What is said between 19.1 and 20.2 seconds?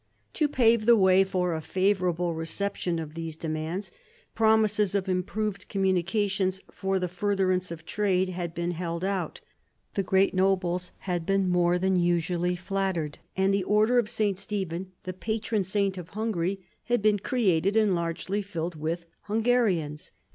Hungarians.